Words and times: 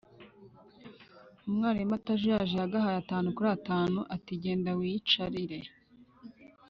umwalimu 1.49 1.93
atajuyaje 1.99 2.55
yagahaye 2.61 2.97
atanu 2.99 3.27
kuri 3.35 3.49
atanu 3.57 3.99
ati 4.15 4.31
genda 4.43 4.71
wiyicarire. 4.79 5.57